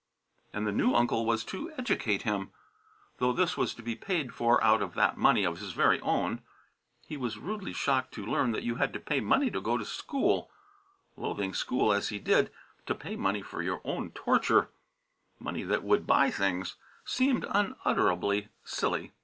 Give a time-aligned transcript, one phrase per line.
[0.51, 2.49] And the new uncle was to "educate" him,
[3.19, 6.41] though this was to be paid for out of that money of his very own.
[7.05, 9.85] He was rudely shocked to learn that you had to pay money to go to
[9.85, 10.49] school.
[11.15, 12.51] Loathing school as he did,
[12.87, 14.71] to pay money for your own torture
[15.37, 19.11] money that would buy things seemed unutterably silly.